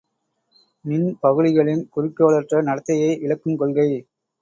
மின்பகுளிகளின் 0.85 1.85
குறிக்கோளற்ற 1.89 2.63
நடத்தையை 2.63 3.11
விளக்குங் 3.23 3.55
கொள்கை. 3.55 3.89